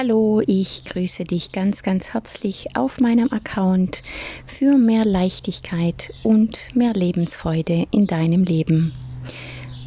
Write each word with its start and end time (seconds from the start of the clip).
Hallo, 0.00 0.40
ich 0.46 0.84
grüße 0.84 1.24
dich 1.24 1.50
ganz, 1.50 1.82
ganz 1.82 2.14
herzlich 2.14 2.76
auf 2.76 3.00
meinem 3.00 3.32
Account 3.32 4.04
für 4.46 4.78
mehr 4.78 5.04
Leichtigkeit 5.04 6.14
und 6.22 6.68
mehr 6.72 6.92
Lebensfreude 6.92 7.88
in 7.90 8.06
deinem 8.06 8.44
Leben. 8.44 8.92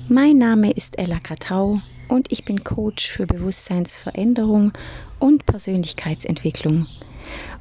Mein 0.09 0.37
Name 0.37 0.71
ist 0.71 0.99
Ella 0.99 1.21
Katau 1.21 1.79
und 2.09 2.29
ich 2.29 2.43
bin 2.43 2.61
Coach 2.65 3.09
für 3.09 3.25
Bewusstseinsveränderung 3.25 4.73
und 5.19 5.45
Persönlichkeitsentwicklung. 5.45 6.87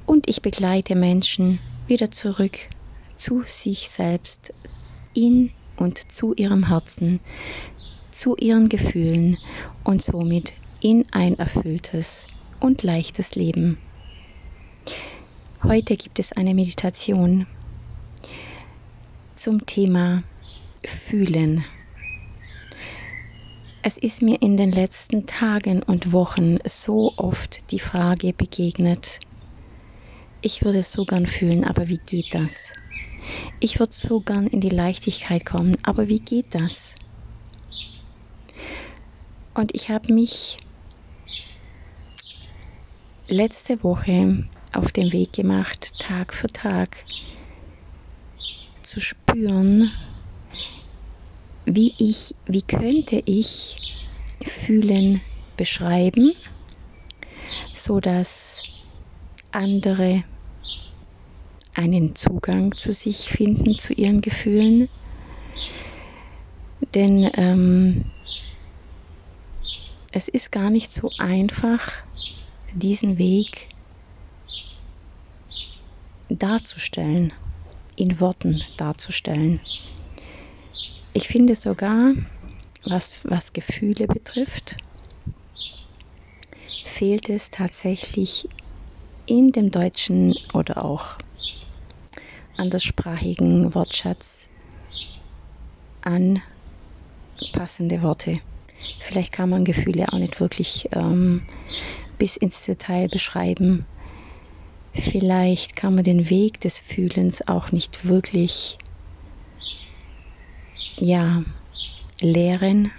Und 0.04 0.28
ich 0.28 0.42
begleite 0.42 0.96
Menschen 0.96 1.60
wieder 1.86 2.10
zurück 2.10 2.58
zu 3.14 3.44
sich 3.46 3.90
selbst, 3.90 4.52
in 5.14 5.52
und 5.76 6.10
zu 6.10 6.34
ihrem 6.34 6.66
Herzen, 6.66 7.20
zu 8.10 8.34
ihren 8.34 8.68
Gefühlen 8.68 9.38
und 9.84 10.02
somit 10.02 10.52
in 10.80 11.06
ein 11.12 11.38
erfülltes 11.38 12.26
und 12.60 12.82
leichtes 12.82 13.34
Leben. 13.34 13.78
Heute 15.62 15.96
gibt 15.96 16.18
es 16.18 16.32
eine 16.32 16.54
Meditation 16.54 17.46
zum 19.34 19.66
Thema 19.66 20.22
Fühlen. 20.84 21.64
Es 23.82 23.96
ist 23.96 24.22
mir 24.22 24.40
in 24.42 24.56
den 24.56 24.72
letzten 24.72 25.26
Tagen 25.26 25.82
und 25.82 26.12
Wochen 26.12 26.58
so 26.66 27.14
oft 27.16 27.70
die 27.70 27.78
Frage 27.78 28.32
begegnet, 28.32 29.20
ich 30.42 30.64
würde 30.64 30.82
so 30.82 31.04
gern 31.04 31.26
fühlen, 31.26 31.64
aber 31.64 31.88
wie 31.88 31.98
geht 31.98 32.34
das? 32.34 32.72
Ich 33.58 33.78
würde 33.78 33.92
so 33.92 34.20
gern 34.20 34.46
in 34.46 34.60
die 34.60 34.70
Leichtigkeit 34.70 35.44
kommen, 35.44 35.76
aber 35.82 36.08
wie 36.08 36.20
geht 36.20 36.54
das? 36.54 36.94
Und 39.52 39.74
ich 39.74 39.90
habe 39.90 40.12
mich 40.14 40.58
letzte 43.30 43.82
Woche 43.82 44.48
auf 44.72 44.92
den 44.92 45.12
Weg 45.12 45.32
gemacht, 45.32 45.98
Tag 46.00 46.34
für 46.34 46.48
Tag 46.48 46.96
zu 48.82 49.00
spüren, 49.00 49.92
wie 51.64 51.94
ich, 51.98 52.34
wie 52.46 52.62
könnte 52.62 53.22
ich 53.24 53.98
fühlen 54.44 55.20
beschreiben, 55.56 56.32
so 57.74 58.00
dass 58.00 58.62
andere 59.52 60.24
einen 61.74 62.14
Zugang 62.14 62.72
zu 62.72 62.92
sich 62.92 63.28
finden, 63.28 63.78
zu 63.78 63.92
ihren 63.92 64.20
Gefühlen. 64.20 64.88
Denn 66.94 67.30
ähm, 67.34 68.04
es 70.12 70.26
ist 70.26 70.50
gar 70.50 70.70
nicht 70.70 70.92
so 70.92 71.10
einfach, 71.18 71.92
diesen 72.72 73.18
Weg 73.18 73.68
darzustellen, 76.28 77.32
in 77.96 78.20
Worten 78.20 78.62
darzustellen. 78.76 79.60
Ich 81.12 81.28
finde 81.28 81.54
sogar, 81.54 82.14
was, 82.84 83.10
was 83.24 83.52
Gefühle 83.52 84.06
betrifft, 84.06 84.76
fehlt 86.84 87.28
es 87.28 87.50
tatsächlich 87.50 88.48
in 89.26 89.52
dem 89.52 89.70
deutschen 89.70 90.34
oder 90.54 90.84
auch 90.84 91.18
anderssprachigen 92.56 93.74
Wortschatz 93.74 94.48
an 96.02 96.42
passende 97.52 98.02
Worte. 98.02 98.40
Vielleicht 99.00 99.32
kann 99.32 99.50
man 99.50 99.64
Gefühle 99.64 100.06
auch 100.08 100.18
nicht 100.18 100.40
wirklich 100.40 100.88
ähm, 100.92 101.42
bis 102.20 102.36
ins 102.36 102.62
Detail 102.62 103.08
beschreiben. 103.08 103.86
Vielleicht 104.92 105.74
kann 105.74 105.94
man 105.94 106.04
den 106.04 106.28
Weg 106.28 106.60
des 106.60 106.78
Fühlens 106.78 107.48
auch 107.48 107.72
nicht 107.72 108.06
wirklich 108.06 108.76
ja, 110.98 111.42
lehren. 112.20 112.92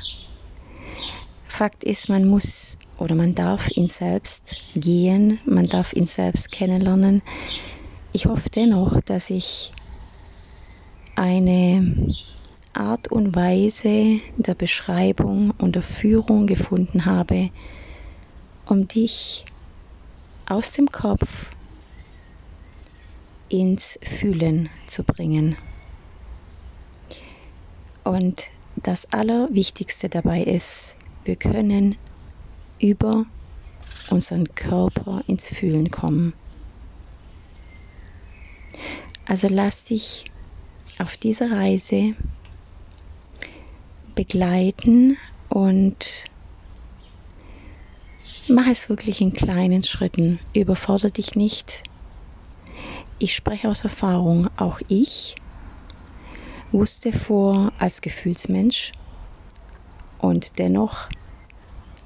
Fakt 1.48 1.84
ist, 1.84 2.10
man 2.10 2.28
muss 2.28 2.78
oder 2.98 3.14
man 3.14 3.36
darf 3.36 3.70
ihn 3.72 3.90
selbst 3.90 4.56
gehen, 4.74 5.40
man 5.46 5.68
darf 5.68 5.94
ihn 5.94 6.08
selbst 6.08 6.52
kennenlernen. 6.52 7.22
Ich 8.14 8.26
hoffe 8.26 8.50
dennoch, 8.50 9.02
dass 9.02 9.30
ich 9.30 9.72
eine 11.16 12.16
Art 12.74 13.12
und 13.12 13.36
Weise 13.36 14.22
der 14.38 14.56
Beschreibung 14.56 15.52
und 15.58 15.76
der 15.76 15.84
Führung 15.84 16.48
gefunden 16.48 17.06
habe, 17.06 17.52
um 18.72 18.88
dich 18.88 19.44
aus 20.46 20.72
dem 20.72 20.88
Kopf 20.88 21.54
ins 23.50 24.00
Fühlen 24.02 24.70
zu 24.88 25.04
bringen. 25.04 25.58
Und 28.06 28.46
das 28.78 29.12
Allerwichtigste 29.12 30.08
dabei 30.08 30.44
ist, 30.44 30.96
wir 31.26 31.36
können 31.36 31.98
über 32.80 33.26
unseren 34.10 34.46
Körper 34.56 35.22
ins 35.28 35.50
Fühlen 35.50 35.92
kommen. 35.92 36.34
Also 39.26 39.50
lass 39.50 39.84
dich 39.84 40.24
auf 40.98 41.18
dieser 41.18 41.52
Reise 41.52 42.16
begleiten 44.16 45.18
und 45.50 46.31
Mach 48.54 48.68
es 48.68 48.90
wirklich 48.90 49.22
in 49.22 49.32
kleinen 49.32 49.82
Schritten. 49.82 50.38
Überfordere 50.54 51.10
dich 51.10 51.36
nicht. 51.36 51.84
Ich 53.18 53.34
spreche 53.34 53.70
aus 53.70 53.86
Erfahrung. 53.86 54.50
Auch 54.58 54.82
ich 54.90 55.36
wusste 56.74 57.14
vor 57.14 57.72
als 57.80 58.02
Gefühlsmensch 58.02 58.92
und 60.18 60.60
dennoch 60.60 61.08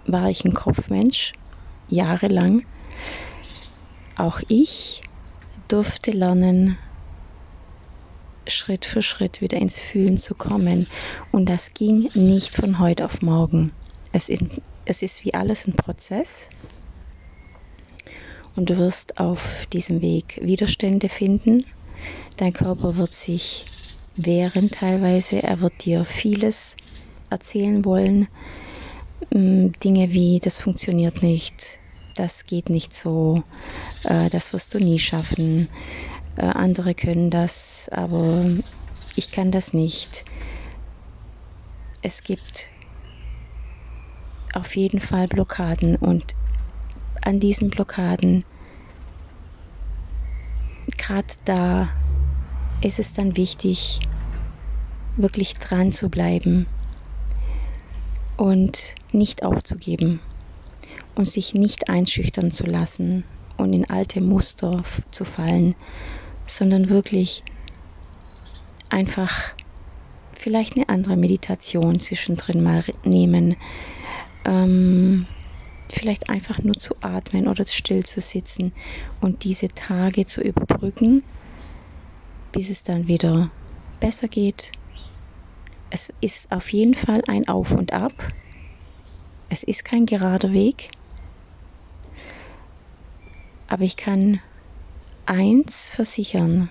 war 0.06 0.30
ich 0.30 0.46
ein 0.46 0.54
Kopfmensch 0.54 1.34
jahrelang. 1.88 2.64
Auch 4.16 4.40
ich 4.48 5.02
durfte 5.68 6.12
lernen, 6.12 6.78
Schritt 8.46 8.86
für 8.86 9.02
Schritt 9.02 9.42
wieder 9.42 9.58
ins 9.58 9.80
Fühlen 9.80 10.18
zu 10.18 10.36
kommen. 10.36 10.86
Und 11.32 11.50
das 11.50 11.74
ging 11.74 12.12
nicht 12.14 12.56
von 12.56 12.78
heute 12.78 13.04
auf 13.04 13.24
morgen. 13.24 13.72
Es 14.12 14.30
es 14.85 15.01
ist 15.01 15.25
wie 15.25 15.34
alles 15.34 15.68
ein 15.68 15.75
Prozess 15.75 16.50
und 18.56 18.69
du 18.69 18.78
wirst 18.78 19.19
auf 19.19 19.66
diesem 19.73 20.01
Weg 20.01 20.40
Widerstände 20.41 21.09
finden. 21.09 21.66
Dein 22.38 22.53
Körper 22.53 22.96
wird 22.96 23.13
sich 23.13 23.66
wehren 24.16 24.72
teilweise, 24.72 25.44
er 25.44 25.59
wird 25.59 25.85
dir 25.85 26.06
vieles 26.06 26.75
erzählen 27.29 27.84
wollen. 27.84 28.28
Mm, 29.34 29.72
Dinge 29.84 30.12
wie, 30.12 30.40
das 30.40 30.59
funktioniert 30.59 31.22
nicht, 31.22 31.79
das 32.13 32.46
geht 32.46 32.69
nicht 32.69 32.94
so, 32.94 33.44
äh, 34.03 34.29
das 34.29 34.53
wirst 34.53 34.73
du 34.73 34.79
nie 34.79 35.00
schaffen. 35.00 35.69
Äh, 36.38 36.44
andere 36.44 36.96
können 36.96 37.29
das, 37.29 37.90
aber 37.91 38.46
ich 39.16 39.31
kann 39.31 39.52
das 39.52 39.73
nicht. 39.73 40.25
Es 42.02 42.23
gibt 42.23 42.69
auf 44.56 44.76
jeden 44.76 45.00
Fall 45.02 45.28
Blockaden. 45.28 45.96
Und 45.98 46.34
an 47.22 47.40
diesen 47.40 47.70
Blockaden, 47.70 48.44
gerade 50.98 51.34
da 51.44 51.90
ist 52.82 53.00
es 53.00 53.14
dann 53.14 53.36
wichtig, 53.38 54.00
wirklich 55.18 55.56
dran 55.56 55.92
zu 55.92 56.10
bleiben 56.10 56.68
und 58.38 58.96
nicht 59.12 59.44
aufzugeben 59.44 60.22
und 61.16 61.30
sich 61.30 61.54
nicht 61.54 61.90
einschüchtern 61.90 62.52
zu 62.52 62.66
lassen 62.66 63.26
und 63.58 63.74
in 63.74 63.90
alte 63.90 64.22
Muster 64.22 64.84
zu 65.12 65.26
fallen, 65.26 65.76
sondern 66.46 66.90
wirklich 66.90 67.44
einfach 68.90 69.56
vielleicht 70.34 70.76
eine 70.76 70.90
andere 70.90 71.18
Meditation 71.18 72.00
zwischendrin 72.00 72.62
mal 72.62 72.84
nehmen, 73.03 73.56
ähm, 74.46 75.28
vielleicht 75.92 76.30
einfach 76.30 76.59
nur 76.59 76.76
zu 76.76 76.96
atmen 77.02 77.47
oder 77.47 77.66
still 77.66 78.03
zu 78.03 78.22
sitzen 78.22 78.74
und 79.22 79.44
diese 79.44 79.68
Tage 79.70 80.26
zu 80.26 80.42
überbrücken, 80.42 81.24
bis 82.52 82.70
es 82.70 82.84
dann 82.84 83.08
wieder 83.08 83.52
besser 84.00 84.28
geht. 84.28 84.72
Es 85.90 86.12
ist 86.22 86.52
auf 86.52 86.72
jeden 86.74 86.94
Fall 86.94 87.22
ein 87.28 87.47
Auf 87.47 87.72
und 87.72 87.94
Ab. 87.94 88.34
Es 89.50 89.64
ist 89.64 89.86
kein 89.86 90.06
gerader 90.06 90.52
Weg. 90.52 90.90
Aber 93.68 93.84
ich 93.84 93.98
kann 93.98 94.41
eins 95.26 95.90
versichern, 95.90 96.70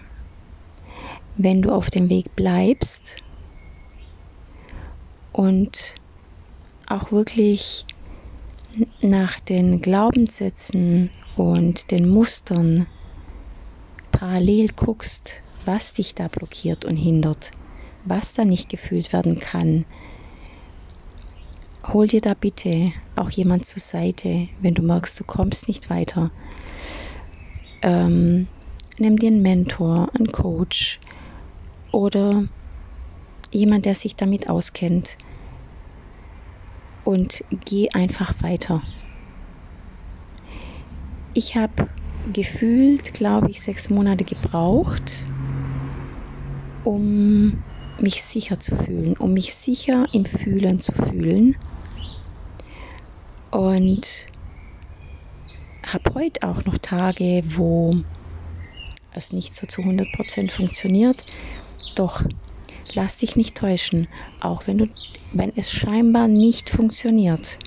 wenn 1.36 1.62
du 1.62 1.70
auf 1.70 1.90
dem 1.90 2.08
Weg 2.08 2.36
bleibst 2.36 3.16
und 5.32 5.94
auch 6.88 7.12
wirklich 7.12 7.86
nach 9.00 9.40
den 9.40 9.80
Glaubenssätzen 9.80 11.10
und 11.36 11.90
den 11.90 12.08
Mustern 12.08 12.86
parallel 14.12 14.68
guckst, 14.68 15.42
was 15.64 15.92
dich 15.92 16.14
da 16.14 16.28
blockiert 16.28 16.84
und 16.84 16.96
hindert, 16.96 17.50
was 18.04 18.32
da 18.32 18.44
nicht 18.44 18.68
gefühlt 18.68 19.12
werden 19.12 19.38
kann, 19.40 19.84
hol 21.92 22.06
dir 22.06 22.20
da 22.20 22.34
bitte 22.34 22.92
auch 23.16 23.30
jemand 23.30 23.66
zur 23.66 23.80
Seite, 23.80 24.48
wenn 24.60 24.74
du 24.74 24.82
merkst, 24.82 25.18
du 25.18 25.24
kommst 25.24 25.68
nicht 25.68 25.90
weiter. 25.90 26.30
Ähm, 27.82 28.48
nimm 28.98 29.16
dir 29.18 29.28
einen 29.28 29.42
Mentor, 29.42 30.08
einen 30.14 30.32
Coach 30.32 31.00
oder 31.92 32.44
jemand, 33.50 33.84
der 33.84 33.94
sich 33.94 34.16
damit 34.16 34.48
auskennt 34.48 35.18
und 37.04 37.44
geh 37.50 37.90
einfach 37.90 38.42
weiter. 38.42 38.82
Ich 41.34 41.56
habe 41.56 41.88
gefühlt, 42.32 43.12
glaube 43.12 43.50
ich, 43.50 43.60
sechs 43.60 43.90
Monate 43.90 44.24
gebraucht, 44.24 45.24
um 46.84 47.64
mich 48.00 48.22
sicher 48.22 48.58
zu 48.60 48.76
fühlen, 48.76 49.16
um 49.16 49.32
mich 49.32 49.54
sicher 49.54 50.06
im 50.12 50.24
Fühlen 50.24 50.78
zu 50.78 50.92
fühlen. 50.92 51.56
Und 53.50 54.26
habe 55.84 56.14
heute 56.14 56.48
auch 56.48 56.64
noch 56.64 56.78
Tage, 56.78 57.44
wo 57.56 57.94
es 59.12 59.32
nicht 59.32 59.54
so 59.54 59.66
zu 59.66 59.82
100% 59.82 60.50
funktioniert. 60.50 61.24
Doch 61.94 62.24
lass 62.92 63.16
dich 63.16 63.36
nicht 63.36 63.56
täuschen, 63.56 64.08
auch 64.40 64.66
wenn, 64.66 64.78
du, 64.78 64.88
wenn 65.32 65.56
es 65.56 65.70
scheinbar 65.70 66.28
nicht 66.28 66.70
funktioniert. 66.70 67.58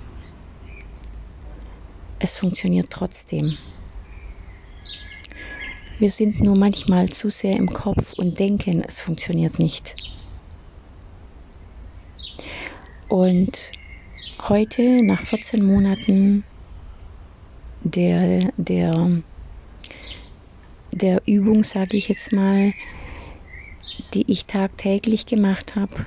Es 2.19 2.37
funktioniert 2.37 2.89
trotzdem. 2.89 3.57
Wir 5.99 6.11
sind 6.11 6.41
nur 6.41 6.55
manchmal 6.55 7.09
zu 7.09 7.29
sehr 7.29 7.55
im 7.55 7.73
Kopf 7.73 8.13
und 8.13 8.37
denken, 8.37 8.83
es 8.87 8.99
funktioniert 8.99 9.57
nicht. 9.57 9.95
Und 13.07 13.71
heute, 14.47 15.03
nach 15.03 15.21
14 15.21 15.65
Monaten 15.65 16.43
der, 17.81 18.51
der, 18.57 19.23
der 20.91 21.21
Übung, 21.25 21.63
sage 21.63 21.97
ich 21.97 22.09
jetzt 22.09 22.31
mal, 22.31 22.73
die 24.13 24.29
ich 24.31 24.45
tagtäglich 24.45 25.25
gemacht 25.25 25.75
habe, 25.75 26.05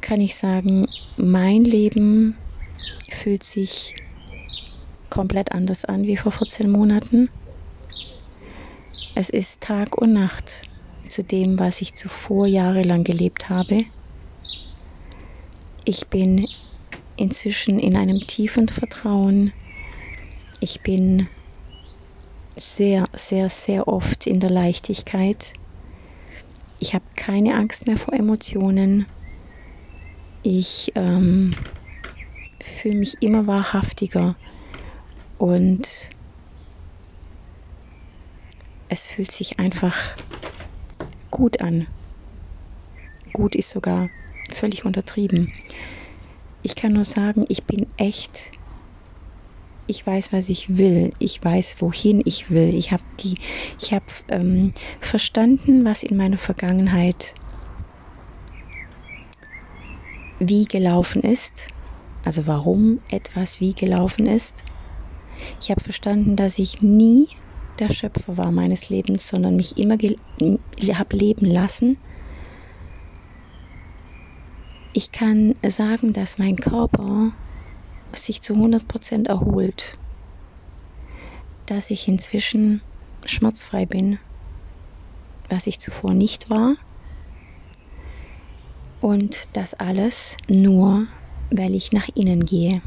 kann 0.00 0.20
ich 0.20 0.34
sagen, 0.34 0.86
mein 1.16 1.64
Leben 1.64 2.36
fühlt 3.10 3.44
sich 3.44 3.94
komplett 5.10 5.52
anders 5.52 5.84
an 5.84 6.04
wie 6.04 6.16
vor 6.16 6.32
14 6.32 6.70
Monaten. 6.70 7.28
Es 9.14 9.28
ist 9.28 9.60
Tag 9.60 10.00
und 10.00 10.12
Nacht 10.12 10.62
zu 11.08 11.22
dem, 11.22 11.58
was 11.58 11.80
ich 11.80 11.94
zuvor 11.94 12.46
jahrelang 12.46 13.04
gelebt 13.04 13.50
habe. 13.50 13.84
Ich 15.84 16.08
bin 16.08 16.46
inzwischen 17.16 17.78
in 17.78 17.96
einem 17.96 18.26
tiefen 18.26 18.68
Vertrauen. 18.68 19.52
Ich 20.60 20.80
bin 20.82 21.28
sehr, 22.60 23.08
sehr, 23.14 23.48
sehr 23.48 23.88
oft 23.88 24.26
in 24.26 24.40
der 24.40 24.50
Leichtigkeit. 24.50 25.54
Ich 26.78 26.94
habe 26.94 27.04
keine 27.16 27.54
Angst 27.54 27.86
mehr 27.86 27.96
vor 27.96 28.14
Emotionen. 28.14 29.06
Ich 30.42 30.92
ähm, 30.94 31.56
fühle 32.62 32.96
mich 32.96 33.22
immer 33.22 33.46
wahrhaftiger 33.46 34.36
und 35.38 36.10
es 38.88 39.06
fühlt 39.06 39.30
sich 39.30 39.58
einfach 39.58 40.16
gut 41.30 41.60
an. 41.60 41.86
Gut 43.32 43.54
ist 43.54 43.70
sogar 43.70 44.10
völlig 44.52 44.84
untertrieben. 44.84 45.52
Ich 46.62 46.74
kann 46.74 46.92
nur 46.92 47.04
sagen, 47.04 47.44
ich 47.48 47.64
bin 47.64 47.92
echt 47.96 48.50
ich 49.90 50.06
weiß, 50.06 50.32
was 50.32 50.48
ich 50.48 50.78
will, 50.78 51.12
ich 51.18 51.44
weiß, 51.44 51.76
wohin 51.80 52.22
ich 52.24 52.48
will. 52.48 52.72
Ich 52.74 52.92
habe 52.92 53.02
die, 53.18 53.34
ich 53.80 53.92
habe 53.92 54.04
ähm, 54.28 54.72
verstanden, 55.00 55.84
was 55.84 56.04
in 56.04 56.16
meiner 56.16 56.38
Vergangenheit 56.38 57.34
wie 60.38 60.64
gelaufen 60.64 61.22
ist, 61.22 61.66
also 62.24 62.46
warum 62.46 63.00
etwas 63.10 63.60
wie 63.60 63.74
gelaufen 63.74 64.26
ist. 64.26 64.62
Ich 65.60 65.70
habe 65.70 65.80
verstanden, 65.80 66.36
dass 66.36 66.58
ich 66.58 66.80
nie 66.80 67.28
der 67.80 67.92
Schöpfer 67.92 68.36
war 68.36 68.52
meines 68.52 68.90
Lebens, 68.90 69.28
sondern 69.28 69.56
mich 69.56 69.76
immer 69.76 69.96
habe 69.96 71.16
leben 71.16 71.46
lassen. 71.46 71.96
Ich 74.92 75.10
kann 75.12 75.54
sagen, 75.66 76.12
dass 76.12 76.38
mein 76.38 76.56
Körper 76.56 77.32
sich 78.16 78.42
zu 78.42 78.54
100% 78.54 79.28
erholt, 79.28 79.98
dass 81.66 81.90
ich 81.90 82.08
inzwischen 82.08 82.82
schmerzfrei 83.24 83.86
bin, 83.86 84.18
was 85.48 85.66
ich 85.66 85.80
zuvor 85.80 86.14
nicht 86.14 86.50
war. 86.50 86.76
Und 89.00 89.44
das 89.52 89.74
alles 89.74 90.36
nur, 90.48 91.06
weil 91.50 91.74
ich 91.74 91.92
nach 91.92 92.08
innen 92.14 92.44
gehe. 92.44 92.82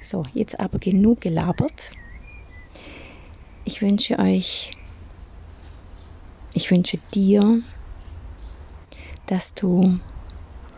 So, 0.00 0.24
jetzt 0.32 0.58
aber 0.60 0.78
genug 0.78 1.20
gelabert. 1.20 1.92
Ich 3.64 3.82
wünsche 3.82 4.18
euch, 4.18 4.72
ich 6.52 6.70
wünsche 6.70 6.98
dir, 7.12 7.62
dass 9.26 9.52
du 9.54 9.98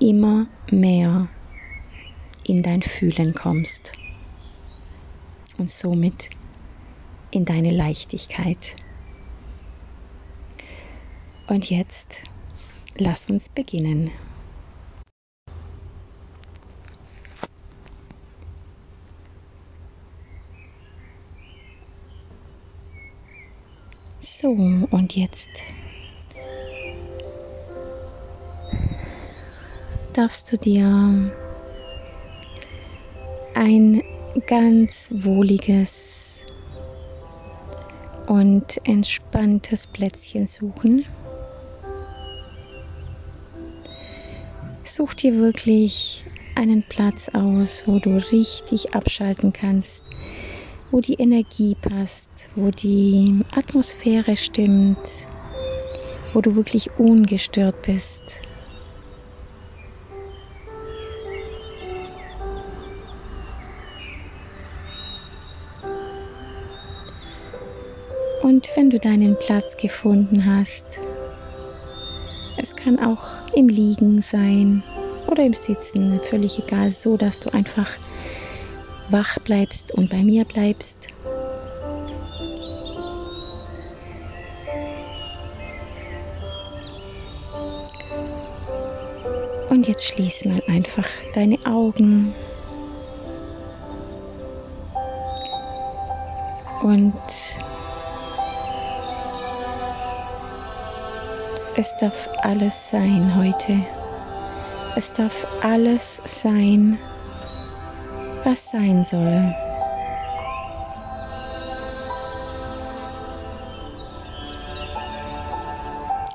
immer 0.00 0.46
mehr 0.70 1.28
in 2.48 2.62
dein 2.62 2.82
Fühlen 2.82 3.34
kommst 3.34 3.92
und 5.58 5.70
somit 5.70 6.30
in 7.30 7.44
deine 7.44 7.70
Leichtigkeit. 7.70 8.74
Und 11.46 11.68
jetzt 11.70 12.14
lass 12.96 13.28
uns 13.28 13.48
beginnen. 13.48 14.10
So, 24.20 24.50
und 24.50 25.16
jetzt 25.16 25.50
darfst 30.12 30.52
du 30.52 30.56
dir 30.56 31.32
ein 33.58 34.04
ganz 34.46 35.10
wohliges 35.10 36.38
und 38.28 38.78
entspanntes 38.84 39.84
Plätzchen 39.88 40.46
suchen. 40.46 41.04
Such 44.84 45.14
dir 45.14 45.34
wirklich 45.34 46.24
einen 46.54 46.84
Platz 46.84 47.28
aus, 47.30 47.82
wo 47.86 47.98
du 47.98 48.18
richtig 48.30 48.94
abschalten 48.94 49.52
kannst, 49.52 50.04
wo 50.92 51.00
die 51.00 51.14
Energie 51.14 51.74
passt, 51.80 52.30
wo 52.54 52.70
die 52.70 53.40
Atmosphäre 53.50 54.36
stimmt, 54.36 55.26
wo 56.32 56.40
du 56.40 56.54
wirklich 56.54 56.92
ungestört 56.96 57.82
bist. 57.82 58.22
Wenn 68.78 68.90
du 68.90 69.00
deinen 69.00 69.36
Platz 69.40 69.76
gefunden 69.76 70.46
hast, 70.46 70.86
es 72.58 72.76
kann 72.76 72.96
auch 73.00 73.24
im 73.52 73.68
Liegen 73.68 74.20
sein 74.20 74.84
oder 75.26 75.42
im 75.44 75.52
Sitzen, 75.52 76.20
völlig 76.22 76.60
egal, 76.60 76.92
so 76.92 77.16
dass 77.16 77.40
du 77.40 77.52
einfach 77.52 77.90
wach 79.08 79.36
bleibst 79.40 79.92
und 79.94 80.08
bei 80.10 80.22
mir 80.22 80.44
bleibst. 80.44 81.08
Und 89.70 89.88
jetzt 89.88 90.06
schließ 90.06 90.44
mal 90.44 90.62
einfach 90.68 91.08
deine 91.34 91.58
Augen. 91.66 92.32
Und 96.84 97.12
Es 101.80 101.96
darf 101.98 102.28
alles 102.42 102.90
sein 102.90 103.36
heute. 103.36 103.80
Es 104.96 105.12
darf 105.12 105.46
alles 105.62 106.20
sein, 106.24 106.98
was 108.42 108.70
sein 108.70 109.04
soll. 109.04 109.54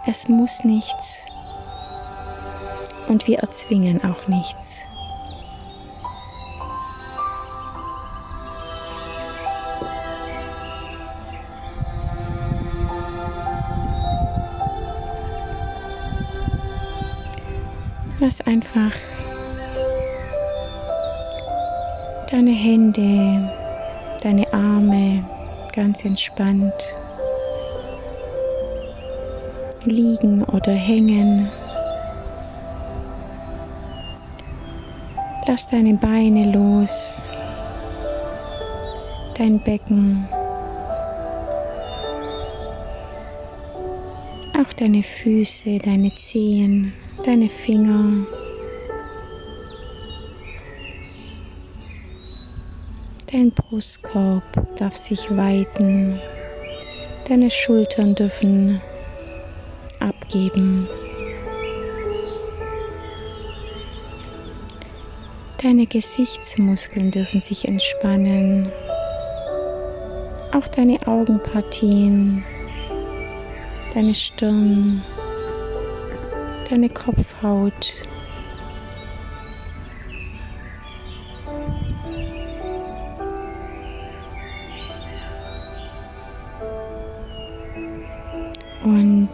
Es 0.08 0.30
muss 0.30 0.64
nichts 0.64 1.26
und 3.10 3.28
wir 3.28 3.40
erzwingen 3.40 4.02
auch 4.02 4.26
nichts. 4.30 4.86
Lass 18.24 18.40
einfach 18.48 18.94
deine 22.32 22.52
Hände, 22.52 23.52
deine 24.22 24.48
Arme 24.54 25.26
ganz 25.76 26.06
entspannt 26.06 26.74
liegen 29.84 30.42
oder 30.46 30.72
hängen. 30.72 31.52
Lass 35.46 35.68
deine 35.68 35.96
Beine 35.96 36.50
los, 36.50 37.34
dein 39.38 39.60
Becken, 39.66 40.30
auch 44.64 44.74
deine 44.74 45.04
Füße, 45.04 45.78
deine 45.80 46.14
Zehen, 46.16 46.94
deine 47.26 47.50
Finger. 47.50 48.26
Dein 53.32 53.52
Brustkorb 53.52 54.44
darf 54.78 54.96
sich 54.96 55.30
weiten, 55.36 56.20
deine 57.28 57.50
Schultern 57.50 58.16
dürfen 58.16 58.82
abgeben. 60.00 60.88
Deine 65.62 65.88
Gesichtsmuskeln 65.88 67.12
dürfen 67.12 67.42
sich 67.42 67.68
entspannen, 67.68 68.72
auch 70.52 70.68
deine 70.68 71.00
Augenpartien, 71.08 72.44
deine 73.94 74.14
Stirn, 74.14 75.04
deine 76.70 76.90
Kopfhaut. 76.90 77.94
Und 88.84 89.30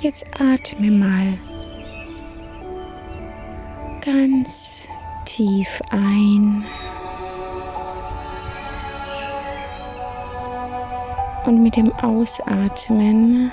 jetzt 0.00 0.24
atme 0.38 0.90
mal 0.90 1.38
ganz 4.04 4.86
tief 5.24 5.68
ein 5.90 6.64
und 11.48 11.62
mit 11.62 11.76
dem 11.76 11.90
Ausatmen 12.02 13.50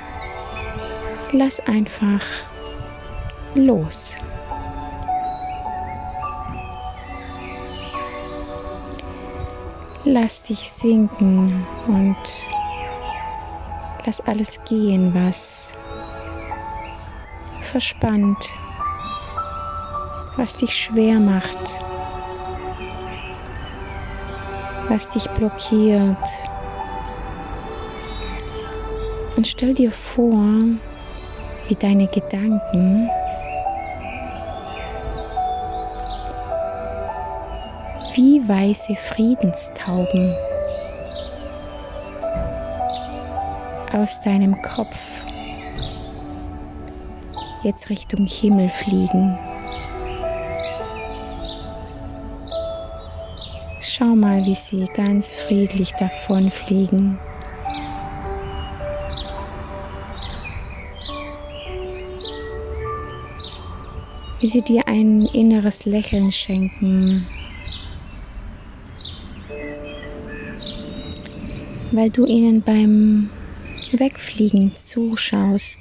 lass 1.32 1.62
einfach 1.62 2.22
los. 3.54 4.18
Lass 10.04 10.44
dich 10.44 10.70
sinken 10.70 11.66
und 11.88 12.18
lass 14.06 14.20
alles 14.28 14.62
gehen, 14.66 15.14
was 15.16 15.72
verspannt, 17.62 18.46
was 20.36 20.54
dich 20.58 20.76
schwer 20.76 21.18
macht, 21.22 21.80
was 24.90 25.10
dich 25.12 25.30
blockiert. 25.30 26.18
Und 29.36 29.48
stell 29.48 29.74
dir 29.74 29.92
vor, 29.92 30.46
wie 31.68 31.76
deine 31.76 32.08
Gedanken 32.08 33.10
wie 38.16 38.48
weiße 38.48 38.96
Friedenstauben 38.96 40.34
aus 43.92 44.22
deinem 44.22 44.62
Kopf 44.62 44.98
jetzt 47.64 47.90
Richtung 47.90 48.26
Himmel 48.26 48.70
fliegen. 48.70 49.38
Schau 53.82 54.16
mal, 54.16 54.46
wie 54.46 54.56
sie 54.56 54.86
ganz 54.94 55.32
friedlich 55.32 55.92
davonfliegen. 55.94 57.20
Wie 64.46 64.52
sie 64.52 64.62
dir 64.62 64.88
ein 64.88 65.28
inneres 65.34 65.86
Lächeln 65.86 66.32
schenken, 66.32 67.28
weil 71.92 72.12
du 72.12 72.28
ihnen 72.28 72.62
beim 72.62 73.32
Wegfliegen 73.92 74.76
zuschaust. 74.76 75.80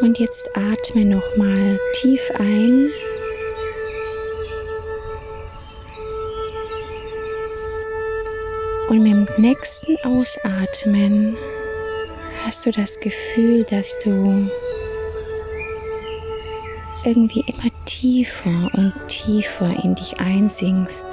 Und 0.00 0.18
jetzt 0.18 0.50
atme 0.56 1.04
nochmal 1.04 1.78
tief 2.00 2.28
ein. 2.40 2.90
Und 8.90 9.04
mit 9.04 9.12
dem 9.12 9.28
nächsten 9.40 9.96
Ausatmen 10.02 11.36
hast 12.44 12.66
du 12.66 12.72
das 12.72 12.98
Gefühl, 12.98 13.62
dass 13.62 13.96
du 14.02 14.50
irgendwie 17.04 17.44
immer 17.46 17.70
tiefer 17.84 18.68
und 18.72 18.92
tiefer 19.06 19.72
in 19.84 19.94
dich 19.94 20.18
einsinkst. 20.18 21.06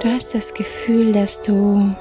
Du 0.00 0.08
hast 0.08 0.34
das 0.34 0.54
Gefühl, 0.54 1.12
dass 1.12 1.42
du 1.42 1.94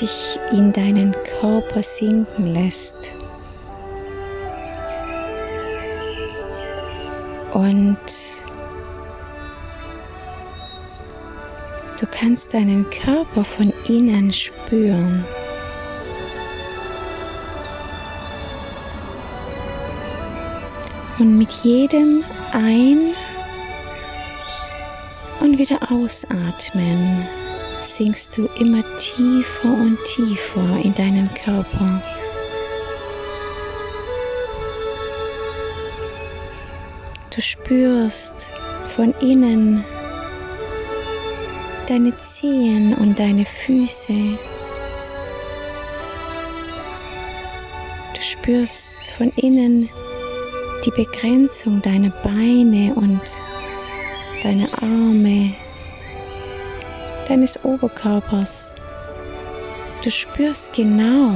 dich 0.00 0.38
in 0.52 0.72
deinen 0.72 1.16
Körper 1.40 1.82
sinken 1.82 2.46
lässt. 2.46 2.94
Und 7.52 7.98
du 11.98 12.06
kannst 12.10 12.54
deinen 12.54 12.88
Körper 12.90 13.44
von 13.44 13.72
innen 13.88 14.32
spüren. 14.32 15.24
Und 21.18 21.36
mit 21.36 21.50
jedem 21.50 22.24
Ein- 22.52 23.14
und 25.40 25.58
wieder 25.58 25.90
Ausatmen 25.90 27.26
sinkst 27.82 28.36
du 28.36 28.46
immer 28.58 28.82
tiefer 28.98 29.68
und 29.68 29.98
tiefer 30.04 30.78
in 30.82 30.94
deinen 30.94 31.28
Körper. 31.34 32.02
Du 37.30 37.40
spürst 37.40 38.48
von 38.96 39.14
innen 39.20 39.84
deine 41.86 42.12
Zehen 42.24 42.92
und 42.94 43.20
deine 43.20 43.44
Füße. 43.44 44.36
Du 48.14 48.20
spürst 48.20 48.90
von 49.16 49.28
innen 49.36 49.88
die 50.84 50.90
Begrenzung 50.90 51.80
deiner 51.82 52.10
Beine 52.10 52.94
und 52.96 53.20
deiner 54.42 54.82
Arme, 54.82 55.54
deines 57.28 57.64
Oberkörpers. 57.64 58.72
Du 60.02 60.10
spürst 60.10 60.72
genau, 60.72 61.32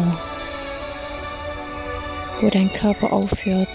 wo 2.40 2.48
dein 2.48 2.72
Körper 2.72 3.12
aufhört. 3.12 3.68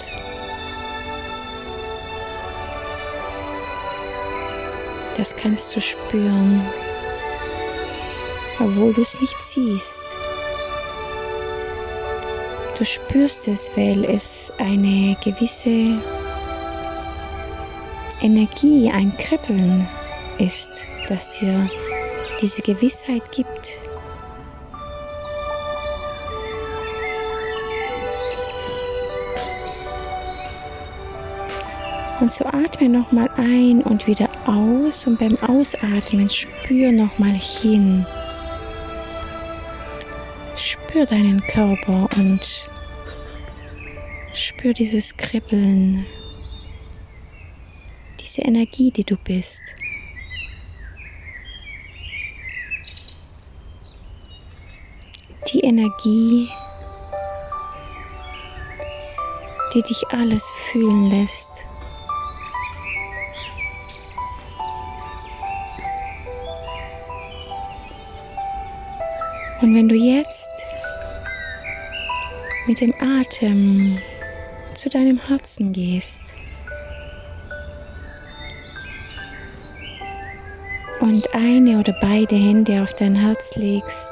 Das 5.19 5.35
kannst 5.35 5.75
du 5.75 5.81
spüren, 5.81 6.61
obwohl 8.57 8.93
du 8.93 9.01
es 9.01 9.19
nicht 9.19 9.35
siehst. 9.53 9.99
Du 12.77 12.85
spürst 12.85 13.45
es, 13.49 13.69
weil 13.75 14.05
es 14.05 14.49
eine 14.59 15.17
gewisse 15.21 16.01
Energie, 18.21 18.89
ein 18.89 19.11
Kribbeln 19.17 19.85
ist, 20.37 20.69
das 21.09 21.29
dir 21.37 21.69
diese 22.41 22.61
Gewissheit 22.61 23.29
gibt. 23.33 23.77
Und 32.21 32.31
so 32.31 32.45
atme 32.45 32.87
nochmal 32.87 33.29
ein 33.35 33.81
und 33.81 34.07
wieder 34.07 34.28
aus 34.45 35.05
und 35.07 35.19
beim 35.19 35.37
Ausatmen 35.37 36.29
spür 36.29 36.91
nochmal 36.91 37.33
hin. 37.33 38.05
Spür 40.55 41.05
deinen 41.05 41.41
Körper 41.41 42.09
und 42.17 42.67
spür 44.33 44.73
dieses 44.73 45.15
Kribbeln, 45.15 46.05
diese 48.19 48.41
Energie, 48.41 48.91
die 48.91 49.03
du 49.03 49.15
bist. 49.17 49.61
Die 55.53 55.61
Energie, 55.61 56.49
die 59.73 59.81
dich 59.81 60.03
alles 60.09 60.49
fühlen 60.71 61.09
lässt. 61.09 61.68
Und 69.69 69.75
wenn 69.75 69.87
du 69.87 69.93
jetzt 69.93 70.49
mit 72.65 72.81
dem 72.81 72.91
Atem 72.99 73.99
zu 74.73 74.89
deinem 74.89 75.19
Herzen 75.19 75.73
gehst 75.73 76.19
und 81.01 81.31
eine 81.35 81.79
oder 81.79 81.95
beide 82.01 82.35
Hände 82.35 82.81
auf 82.81 82.91
dein 82.95 83.13
Herz 83.13 83.55
legst 83.57 84.09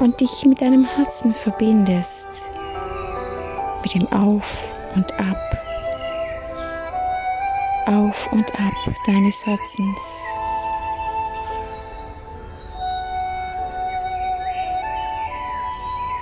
und 0.00 0.20
dich 0.20 0.44
mit 0.44 0.60
deinem 0.60 0.84
Herzen 0.84 1.32
verbindest, 1.32 2.26
mit 3.82 3.94
dem 3.94 4.12
Auf 4.12 4.44
und 4.94 5.10
Ab, 5.18 5.56
auf 7.86 8.32
und 8.32 8.54
ab 8.60 8.74
deines 9.06 9.46
Herzens. 9.46 10.35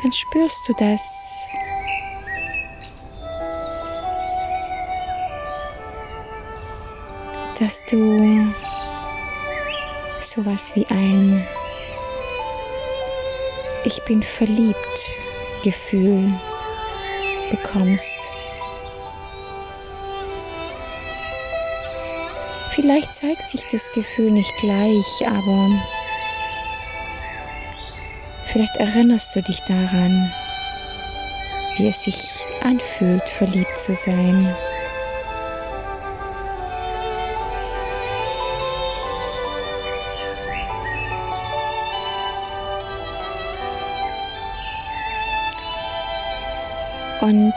Dann 0.05 0.13
spürst 0.13 0.69
du 0.69 0.75
das. 0.75 1.01
Dass 7.59 7.83
du 7.87 8.53
sowas 10.23 10.73
wie 10.75 10.87
ein 10.89 11.47
Ich 13.85 14.03
bin 14.03 14.23
verliebt 14.23 14.77
Gefühl 15.63 16.39
bekommst. 17.51 18.17
Vielleicht 22.73 23.15
zeigt 23.15 23.49
sich 23.49 23.65
das 23.73 23.91
Gefühl 23.93 24.33
nicht 24.33 24.53
gleich, 24.59 25.27
aber 25.27 25.71
Vielleicht 28.55 28.77
erinnerst 28.77 29.35
du 29.35 29.43
dich 29.43 29.63
daran, 29.63 30.33
wie 31.77 31.89
es 31.89 32.05
sich 32.05 32.31
anfühlt, 32.63 33.29
verliebt 33.29 33.81
zu 33.81 33.97
sein. 33.97 34.55
Und 47.23 47.55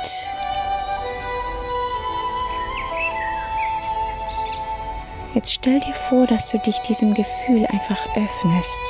jetzt 5.35 5.53
stell 5.53 5.79
dir 5.79 5.93
vor, 5.93 6.25
dass 6.25 6.49
du 6.49 6.57
dich 6.57 6.79
diesem 6.79 7.13
Gefühl 7.13 7.67
einfach 7.67 8.03
öffnest. 8.15 8.81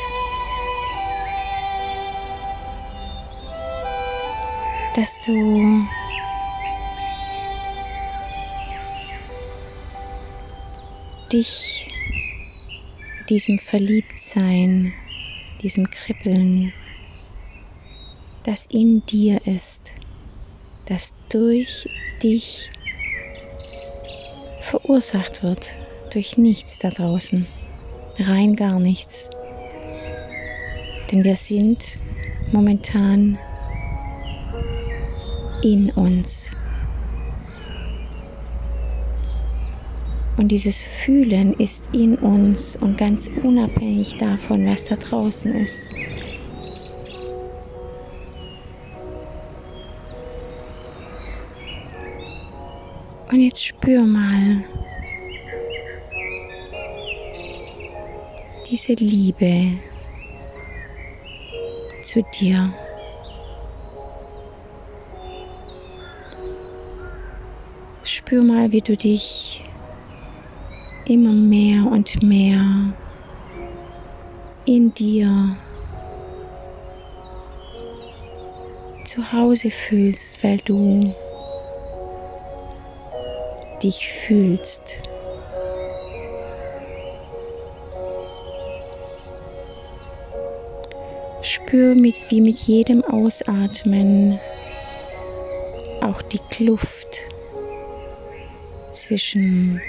Dass 4.98 5.20
du 5.20 5.86
dich 11.32 11.88
diesem 13.30 13.60
Verliebtsein, 13.60 14.92
diesem 15.62 15.88
Kribbeln, 15.92 16.74
das 18.44 18.66
in 18.72 19.06
dir 19.06 19.40
ist, 19.46 19.94
das 20.88 21.14
durch 21.30 21.88
dich 22.24 22.72
verursacht 24.62 25.44
wird, 25.44 25.76
durch 26.12 26.40
nichts 26.40 26.80
da 26.80 26.90
draußen, 26.90 27.46
rein 28.18 28.56
gar 28.56 28.80
nichts. 28.80 29.30
Denn 31.12 31.24
wir 31.24 31.36
sind 31.36 32.00
momentan 32.52 33.38
in 35.64 35.90
uns. 35.92 36.52
Und 40.38 40.50
dieses 40.50 40.78
Fühlen 40.78 41.54
ist 41.54 41.90
in 41.94 42.16
uns 42.16 42.76
und 42.76 42.98
ganz 42.98 43.28
unabhängig 43.44 44.16
davon, 44.18 44.68
was 44.68 44.86
da 44.86 44.96
draußen 44.96 45.52
ist. 45.56 45.90
Und 53.30 53.42
jetzt 53.42 53.66
spür 53.66 54.04
mal 54.04 54.64
diese 58.70 58.94
Liebe 58.94 59.80
zu 62.04 62.24
dir. 62.40 62.87
Spür 68.28 68.44
mal, 68.44 68.74
wie 68.74 68.82
du 68.82 68.98
dich 68.98 69.64
immer 71.06 71.32
mehr 71.32 71.90
und 71.90 72.22
mehr 72.22 72.94
in 74.66 74.94
dir 74.94 75.58
zu 79.06 79.32
Hause 79.32 79.72
fühlst, 79.72 80.44
weil 80.44 80.58
du 80.58 81.16
dich 83.82 84.06
fühlst. 84.10 85.02
Spür 91.44 91.96
mit, 91.96 92.20
wie 92.28 92.42
mit 92.42 92.58
jedem 92.58 93.06
Ausatmen 93.06 94.38
auch 96.02 96.22
die 96.24 96.42
Kluft 96.50 97.22
zwischen 98.98 99.82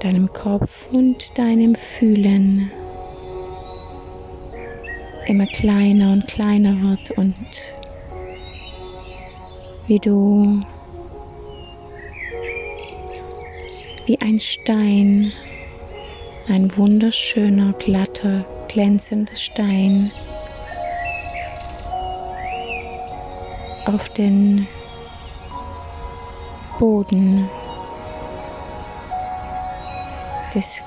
deinem 0.00 0.32
Kopf 0.32 0.88
und 0.90 1.36
deinem 1.38 1.74
Fühlen 1.74 2.70
immer 5.26 5.46
kleiner 5.46 6.12
und 6.12 6.26
kleiner 6.26 6.80
wird 6.82 7.10
und 7.12 7.36
wie 9.86 9.98
du 9.98 10.60
wie 14.06 14.20
ein 14.20 14.38
Stein, 14.38 15.32
ein 16.48 16.76
wunderschöner, 16.76 17.74
glatter, 17.78 18.46
glänzender 18.68 19.34
Stein 19.34 20.12
auf 23.84 24.08
den 24.10 24.68
Boden 26.78 27.48
des 30.54 30.82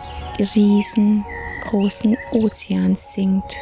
riesengroßen 0.55 2.17
Ozeans 2.31 3.13
sinkt. 3.13 3.55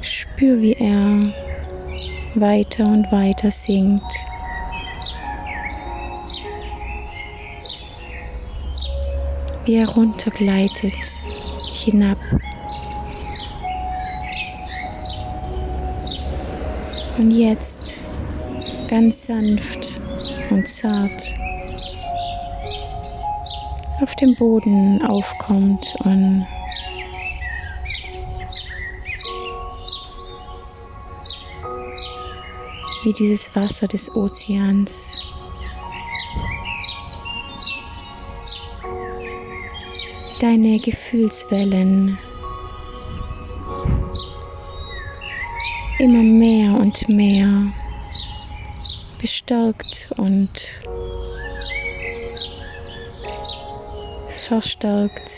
Spür, 0.00 0.60
wie 0.60 0.72
er 0.74 1.20
weiter 2.34 2.84
und 2.84 3.10
weiter 3.10 3.50
sinkt. 3.50 4.02
Wie 9.64 9.76
er 9.76 9.88
runtergleitet 9.88 10.94
hinab. 11.72 12.18
Und 17.18 17.32
jetzt 17.32 17.98
ganz 18.88 19.26
sanft 19.26 20.00
und 20.50 20.68
zart 20.68 21.34
auf 24.00 24.14
dem 24.14 24.36
Boden 24.36 25.02
aufkommt 25.02 25.96
und 26.04 26.46
wie 33.02 33.12
dieses 33.14 33.52
Wasser 33.56 33.88
des 33.88 34.14
Ozeans. 34.14 35.20
Deine 40.40 40.78
Gefühlswellen 40.78 42.16
immer 45.98 46.22
mehr 46.22 46.74
und 46.74 47.08
mehr 47.08 47.72
bestärkt 49.20 50.08
und 50.16 50.50
verstärkt 54.48 55.32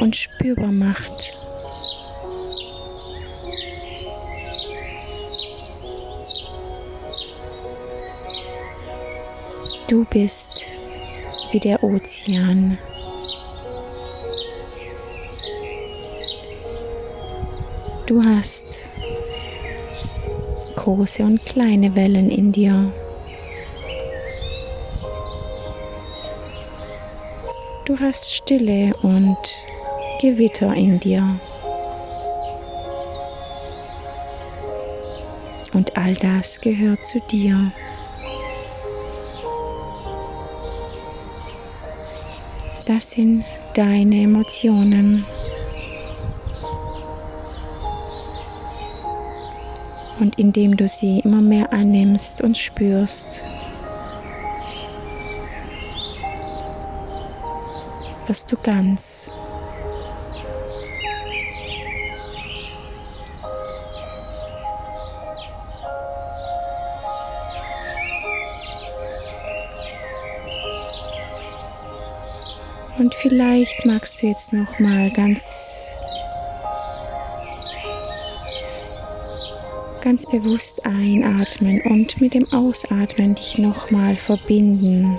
und 0.00 0.16
spürbar 0.16 0.72
macht. 0.72 1.36
Du 9.88 10.04
bist 10.04 10.66
wie 11.52 11.60
der 11.60 11.82
Ozean. 11.82 12.78
Du 18.08 18.24
hast 18.24 18.64
große 20.76 21.22
und 21.22 21.44
kleine 21.44 21.94
Wellen 21.94 22.30
in 22.30 22.52
dir. 22.52 22.90
Du 27.84 27.98
hast 28.00 28.32
Stille 28.32 28.94
und 29.02 29.36
Gewitter 30.22 30.72
in 30.72 30.98
dir. 30.98 31.38
Und 35.74 35.94
all 35.98 36.14
das 36.14 36.58
gehört 36.62 37.04
zu 37.04 37.20
dir. 37.30 37.70
Das 42.86 43.10
sind 43.10 43.44
deine 43.74 44.22
Emotionen. 44.22 45.26
Und 50.20 50.36
indem 50.36 50.76
du 50.76 50.88
sie 50.88 51.20
immer 51.20 51.40
mehr 51.40 51.72
annimmst 51.72 52.42
und 52.42 52.56
spürst, 52.56 53.42
wirst 58.26 58.50
du 58.50 58.56
ganz. 58.56 59.30
Und 72.98 73.14
vielleicht 73.14 73.86
magst 73.86 74.20
du 74.20 74.26
jetzt 74.26 74.52
noch 74.52 74.78
mal 74.80 75.08
ganz 75.10 75.68
ganz 80.00 80.24
bewusst 80.26 80.84
einatmen 80.84 81.80
und 81.82 82.20
mit 82.20 82.34
dem 82.34 82.46
Ausatmen 82.52 83.34
dich 83.34 83.58
noch 83.58 83.90
mal 83.90 84.16
verbinden. 84.16 85.18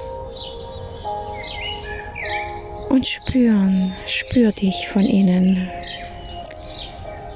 Und 2.89 3.05
spüren, 3.05 3.93
spür 4.07 4.51
dich 4.51 4.87
von 4.87 5.05
innen. 5.05 5.69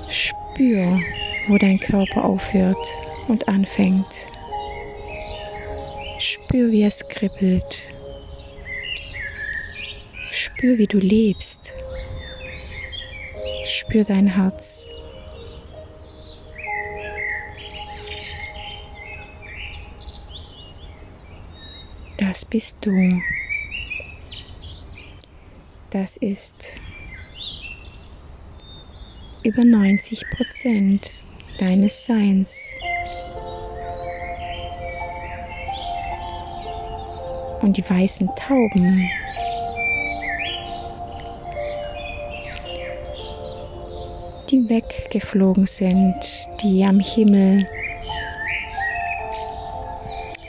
Spür, 0.10 1.00
wo 1.48 1.58
dein 1.58 1.80
Körper 1.80 2.26
aufhört 2.26 2.88
und 3.28 3.48
anfängt. 3.48 4.08
Spür, 6.20 6.72
wie 6.72 6.84
es 6.84 7.08
kribbelt 7.08 7.94
Spür, 10.64 10.78
wie 10.78 10.88
du 10.88 10.98
lebst. 10.98 11.72
Spür 13.66 14.04
dein 14.04 14.28
Herz. 14.28 14.88
Das 22.34 22.46
bist 22.46 22.76
du. 22.82 23.22
Das 25.92 26.18
ist 26.18 26.74
über 29.44 29.64
90 29.64 30.20
Prozent 30.32 31.00
deines 31.60 32.08
Seins. 32.08 32.58
Und 37.62 37.78
die 37.78 37.88
weißen 37.88 38.28
Tauben 38.36 39.08
die 44.50 44.68
weggeflogen 44.68 45.68
sind, 45.68 46.16
die 46.64 46.84
am 46.84 47.00
Himmel 47.00 47.64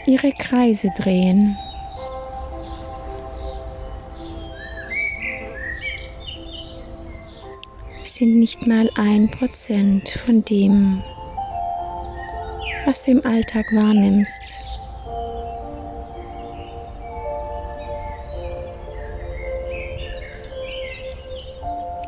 ihre 0.06 0.32
Kreise 0.32 0.88
drehen. 0.96 1.58
Sind 8.14 8.38
nicht 8.38 8.64
mal 8.64 8.88
ein 8.94 9.28
Prozent 9.28 10.08
von 10.24 10.44
dem, 10.44 11.02
was 12.86 13.04
du 13.04 13.10
im 13.10 13.26
Alltag 13.26 13.66
wahrnimmst. 13.72 14.40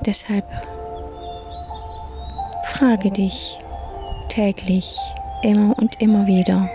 Deshalb 0.07 0.45
Frage 2.67 3.11
dich 3.11 3.59
täglich 4.29 4.97
immer 5.43 5.77
und 5.77 6.01
immer 6.01 6.25
wieder. 6.29 6.71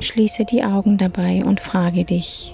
Schließe 0.00 0.44
die 0.46 0.64
Augen 0.64 0.98
dabei 0.98 1.44
und 1.44 1.60
frage 1.60 2.04
dich, 2.04 2.52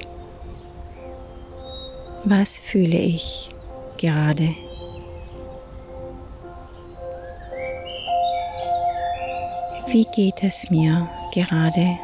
was 2.25 2.61
fühle 2.61 2.99
ich 2.99 3.51
gerade? 3.99 4.55
Wie 9.89 10.07
geht 10.15 10.43
es 10.43 10.71
mir 10.71 11.09
gerade? 11.35 11.99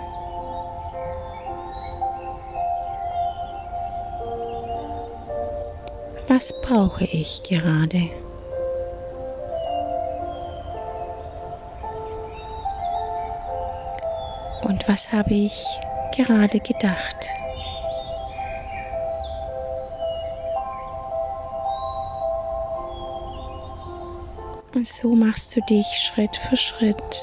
Was 6.27 6.53
brauche 6.63 7.05
ich 7.05 7.43
gerade? 7.45 8.11
Und 14.63 14.87
was 14.87 15.11
habe 15.11 15.33
ich 15.33 15.65
gerade 16.15 16.61
gedacht? 16.61 17.29
Und 24.79 24.87
so 24.87 25.09
machst 25.09 25.57
du 25.57 25.61
dich 25.63 25.87
Schritt 25.87 26.37
für 26.37 26.57
Schritt 26.57 27.21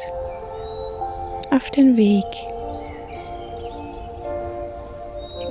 auf 1.51 1.71
den 1.71 1.95
Weg, 1.95 2.25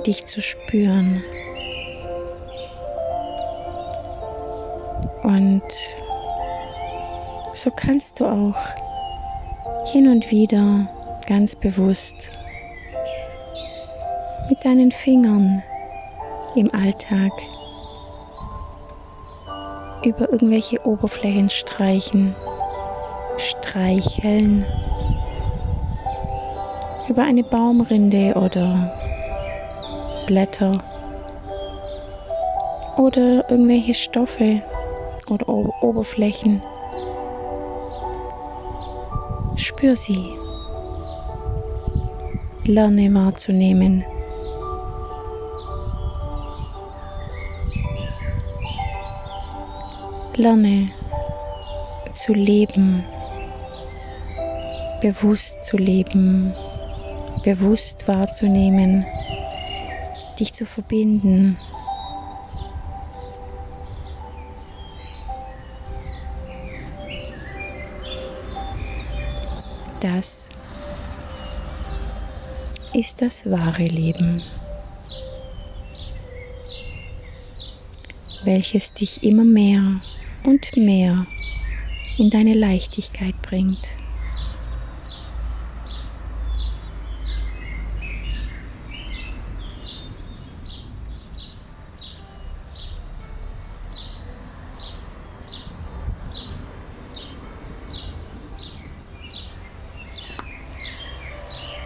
dich 0.05 0.23
zu 0.27 0.39
spüren. 0.39 1.23
und 5.23 5.63
so 7.55 7.71
kannst 7.71 8.19
du 8.19 8.25
auch 8.25 8.55
hin 9.87 10.07
und 10.07 10.29
wieder 10.29 10.87
ganz 11.25 11.55
bewusst 11.55 12.29
mit 14.47 14.63
deinen 14.63 14.91
Fingern 14.91 15.63
im 16.55 16.71
Alltag 16.71 17.31
über 20.05 20.31
irgendwelche 20.31 20.85
Oberflächen 20.85 21.49
streichen, 21.49 22.35
streicheln, 23.37 24.65
über 27.09 27.23
eine 27.23 27.43
Baumrinde 27.43 28.33
oder 28.35 28.91
Blätter 30.27 30.83
oder 32.97 33.49
irgendwelche 33.49 33.93
Stoffe 33.93 34.61
oder 35.29 35.47
Oberflächen. 35.47 36.61
Spür 39.55 39.95
sie. 39.95 40.25
Lerne 42.65 43.13
wahrzunehmen. 43.13 44.03
Lerne 50.45 50.85
zu 52.13 52.31
leben, 52.31 53.03
bewusst 55.01 55.63
zu 55.63 55.75
leben, 55.75 56.53
bewusst 57.43 58.07
wahrzunehmen, 58.07 59.07
dich 60.39 60.53
zu 60.53 60.67
verbinden. 60.67 61.57
Das 69.99 70.47
ist 72.93 73.19
das 73.19 73.49
wahre 73.49 73.87
Leben, 73.87 74.43
welches 78.43 78.93
dich 78.93 79.23
immer 79.23 79.43
mehr 79.43 80.01
und 80.45 80.75
mehr 80.77 81.27
in 82.17 82.29
deine 82.29 82.53
Leichtigkeit 82.53 83.41
bringt. 83.41 83.97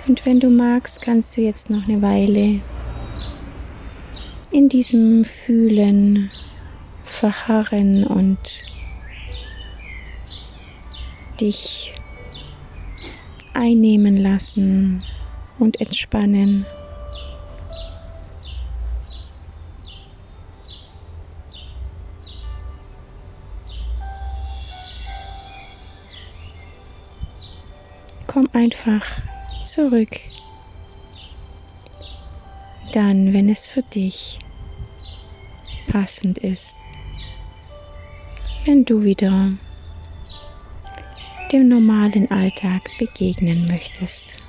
Und 0.07 0.25
wenn 0.25 0.39
du 0.39 0.49
magst, 0.49 1.01
kannst 1.01 1.37
du 1.37 1.41
jetzt 1.41 1.69
noch 1.69 1.87
eine 1.87 2.01
Weile 2.01 2.61
in 4.51 4.67
diesem 4.67 5.23
Fühlen 5.23 6.31
verharren 7.09 8.05
und 8.05 8.65
dich 11.41 11.93
einnehmen 13.53 14.15
lassen 14.15 15.03
und 15.57 15.79
entspannen. 15.81 16.65
Komm 28.27 28.47
einfach 28.53 29.05
zurück. 29.65 30.19
Dann, 32.93 33.33
wenn 33.33 33.49
es 33.49 33.65
für 33.65 33.83
dich 33.83 34.39
passend 35.87 36.37
ist, 36.37 36.78
wenn 38.65 38.85
du 38.85 39.03
wieder 39.03 39.53
dem 41.51 41.67
normalen 41.67 42.29
Alltag 42.29 42.91
begegnen 42.97 43.67
möchtest. 43.67 44.48